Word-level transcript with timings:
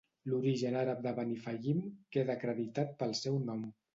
L'origen 0.29 0.77
àrab 0.79 1.03
de 1.07 1.11
Benifallim 1.19 1.83
queda 2.17 2.37
acreditat 2.37 2.99
pel 3.03 3.17
seu 3.23 3.41
nom. 3.51 3.63